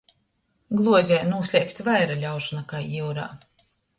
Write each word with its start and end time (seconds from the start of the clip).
Gluozē 0.79 1.19
nūsleikst 1.33 1.83
vaira 1.89 2.17
ļaužu 2.23 2.57
nakai 2.61 2.83
jiurā. 2.97 3.29